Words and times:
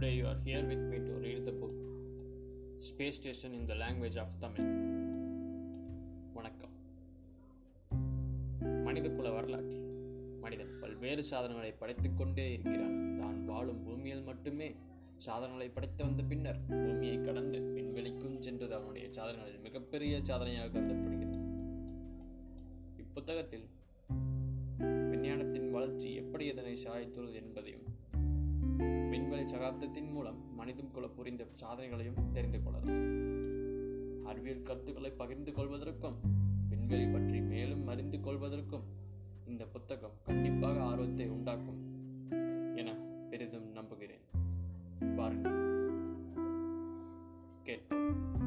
Today 0.00 0.16
you 0.16 0.26
are 0.26 0.40
here 0.44 0.64
with 0.70 0.82
me 0.90 0.96
to 0.96 1.14
read 1.22 1.46
the 1.46 1.52
book 1.52 1.72
Space 2.78 3.16
Station 3.20 3.52
in 3.54 3.68
the 3.68 3.74
Language 3.74 4.16
of 4.16 4.28
Tamil. 4.40 4.66
வணக்கம். 6.34 6.74
மனிதக்குல 8.88 9.32
வரலாற்றில் 9.32 9.82
மனிதன் 10.40 10.78
பல்வேறு 10.80 11.22
சாதனங்களை 11.22 11.72
படைத்துக் 11.72 12.16
கொண்டே 12.16 12.52
இருக்கிறான். 12.52 13.18
தான் 13.18 13.44
வாழும் 13.44 13.84
பூமியில் 13.84 14.22
மட்டுமே 14.22 14.76
சாதனைகளை 15.16 15.68
படைத்து 15.68 16.04
வந்த 16.04 16.22
பின்னர் 16.22 16.60
பூமியை 16.68 17.20
கடந்து 17.20 17.60
விண்வெளிக்கும் 17.60 18.38
சென்றது 18.38 18.74
அவனுடைய 18.74 19.08
சாதனைகளில் 19.10 19.60
மிகப்பெரிய 19.60 20.20
சாதனையாக 20.22 20.68
கருதப்படுகிறது. 20.68 21.40
இப்புத்தகத்தில் 23.04 23.68
விஞ்ஞானத்தின் 25.10 25.70
வளர்ச்சி 25.70 26.14
எப்படி 26.14 26.46
இதனை 26.46 26.78
சாய்த்துள்ளது 26.84 27.34
என்பதையும் 27.34 27.87
சகாப்தத்தின் 29.52 30.10
மூலம் 30.10 30.54
மனிதம் 30.54 30.90
குல 30.90 31.06
புரிந்த 31.06 31.46
சாதனைகளையும் 31.60 32.30
தெரிந்து 32.30 32.62
கொள்ளலாம். 32.62 34.26
அறிவியல் 34.26 34.62
கருத்துக்களை 34.62 35.10
பகிர்ந்து 35.10 35.52
கொள்வதற்கும் 35.52 36.16
விண்வெளி 36.68 37.06
பற்றி 37.06 37.40
மேலும் 37.40 37.86
அறிந்து 37.86 38.18
கொள்வதற்கும் 38.18 38.82
இந்த 39.46 39.64
புத்தகம் 39.64 40.12
கண்டிப்பாக 40.22 40.82
ஆர்வத்தை 40.82 41.28
உண்டாக்கும் 41.28 41.80
என 42.76 42.92
பெரிதும் 43.30 43.72
நம்புகிறேன். 43.72 44.24
பாருங்கள். 45.16 45.56
கேட்போம். 47.62 48.37